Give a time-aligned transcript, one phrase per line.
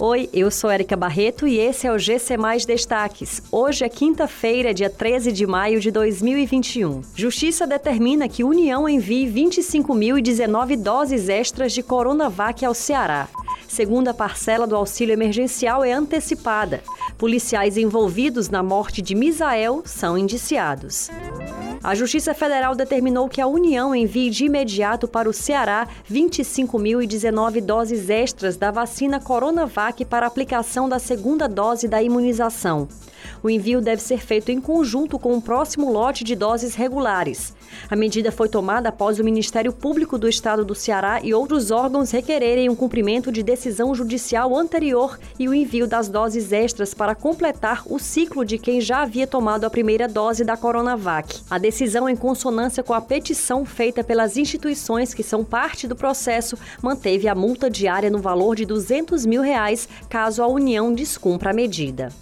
[0.00, 3.40] Oi, eu sou Erika Barreto e esse é o GC Mais Destaques.
[3.50, 7.00] Hoje é quinta-feira, dia 13 de maio de 2021.
[7.14, 13.28] Justiça determina que União envie 25.019 doses extras de Coronavac ao Ceará.
[13.68, 16.82] Segunda parcela do auxílio emergencial é antecipada.
[17.16, 21.08] Policiais envolvidos na morte de Misael são indiciados.
[21.84, 28.08] A Justiça Federal determinou que a União envie de imediato para o Ceará 25.019 doses
[28.08, 32.88] extras da vacina Coronavac para aplicação da segunda dose da imunização.
[33.42, 37.54] O envio deve ser feito em conjunto com o próximo lote de doses regulares.
[37.90, 42.10] A medida foi tomada após o Ministério Público do Estado do Ceará e outros órgãos
[42.10, 47.82] requererem o cumprimento de decisão judicial anterior e o envio das doses extras para completar
[47.86, 51.40] o ciclo de quem já havia tomado a primeira dose da Coronavac.
[51.50, 56.56] A decisão, em consonância com a petição feita pelas instituições que são parte do processo,
[56.80, 61.52] manteve a multa diária no valor de 200 mil reais caso a União descumpra a
[61.52, 62.12] medida.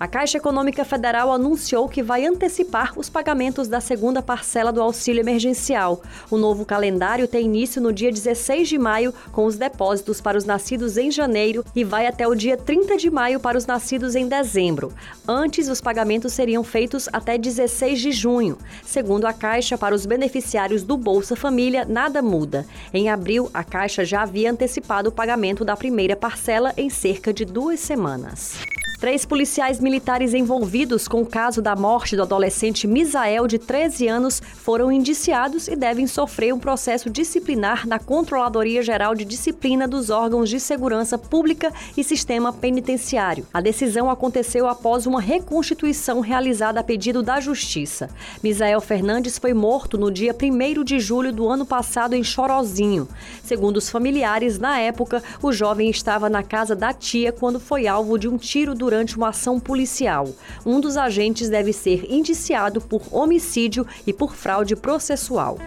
[0.00, 5.20] A Caixa Econômica Federal anunciou que vai antecipar os pagamentos da segunda parcela do auxílio
[5.20, 6.00] emergencial.
[6.30, 10.44] O novo calendário tem início no dia 16 de maio, com os depósitos para os
[10.44, 14.28] nascidos em janeiro e vai até o dia 30 de maio para os nascidos em
[14.28, 14.92] dezembro.
[15.26, 18.56] Antes, os pagamentos seriam feitos até 16 de junho.
[18.84, 22.64] Segundo a Caixa, para os beneficiários do Bolsa Família, nada muda.
[22.94, 27.44] Em abril, a Caixa já havia antecipado o pagamento da primeira parcela em cerca de
[27.44, 28.77] duas semanas.
[29.00, 34.42] Três policiais militares envolvidos com o caso da morte do adolescente Misael, de 13 anos,
[34.56, 40.50] foram indiciados e devem sofrer um processo disciplinar na Controladoria Geral de Disciplina dos órgãos
[40.50, 43.46] de segurança pública e sistema penitenciário.
[43.54, 48.10] A decisão aconteceu após uma reconstituição realizada a pedido da Justiça.
[48.42, 53.08] Misael Fernandes foi morto no dia 1 de julho do ano passado em Chorozinho.
[53.44, 58.18] Segundo os familiares, na época, o jovem estava na casa da tia quando foi alvo
[58.18, 60.26] de um tiro do durante uma ação policial.
[60.64, 65.58] Um dos agentes deve ser indiciado por homicídio e por fraude processual.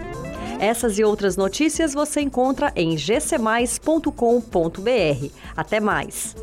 [0.60, 4.12] Essas e outras notícias você encontra em gcmais.com.br.
[5.56, 6.36] Até mais!